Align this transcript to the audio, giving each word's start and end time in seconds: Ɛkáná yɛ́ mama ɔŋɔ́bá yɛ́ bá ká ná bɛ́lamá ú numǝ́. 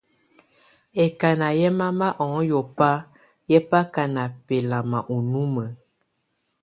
Ɛkáná 1.03 1.47
yɛ́ 1.59 1.71
mama 1.79 2.07
ɔŋɔ́bá 2.23 2.91
yɛ́ 3.51 3.61
bá 3.69 3.79
ká 3.93 4.03
ná 4.15 4.23
bɛ́lamá 4.45 4.99
ú 5.15 5.17
numǝ́. 5.31 5.67